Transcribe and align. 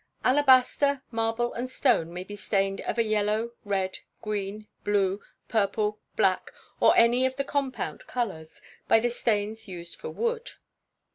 Alabaster, 0.25 1.03
marble, 1.11 1.53
and 1.53 1.69
stone, 1.69 2.11
may 2.11 2.23
be 2.23 2.35
stained 2.35 2.81
of 2.81 2.97
a 2.97 3.03
yellow, 3.03 3.51
red, 3.63 3.99
green, 4.23 4.65
blue, 4.83 5.21
purple, 5.47 5.99
black, 6.15 6.49
or 6.79 6.97
any 6.97 7.23
of 7.23 7.35
the 7.35 7.43
compound 7.45 8.07
colours, 8.07 8.63
by 8.87 8.99
the 8.99 9.11
stains 9.11 9.67
used 9.67 9.95
for 9.95 10.09
wood. 10.09 10.53